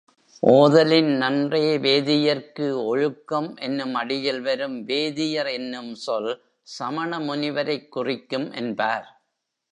[0.43, 6.41] ஓதலின் நன்றே வேதியர்க்கு ஒழுக்கம் என்னும் அடியில் வரும் வேதியர் என்னும் சொல்
[6.61, 9.21] சமண முனிவரைக் குறிக்கும் என்பார்.